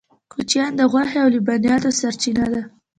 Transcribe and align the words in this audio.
کوچیان 0.31 0.71
د 0.75 0.81
غوښې 0.91 1.17
او 1.23 1.27
لبنیاتو 1.35 1.89
سرچینه 1.99 2.45
ده 2.53 2.61